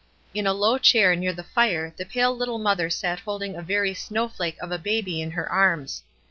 In 0.33 0.47
a 0.47 0.51
low 0.51 0.79
chair 0.79 1.15
near 1.15 1.31
the 1.31 1.43
fire 1.43 1.93
the 1.95 2.05
pale 2.07 2.35
little 2.35 2.57
mother 2.57 2.89
sat 2.89 3.19
holding 3.19 3.55
a 3.55 3.61
very 3.61 3.93
snow 3.93 4.27
flake 4.27 4.57
of 4.59 4.71
a 4.71 4.79
baby 4.79 5.21
in 5.21 5.29
her 5.29 5.47
arms. 5.47 6.01